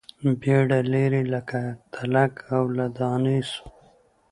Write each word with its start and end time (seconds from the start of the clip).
بیرته 0.41 0.79
لیري 0.91 1.23
له 1.33 1.39
تلک 1.93 2.33
او 2.53 2.63
له 2.77 2.85
دانې 2.97 3.39
سو 3.51 3.63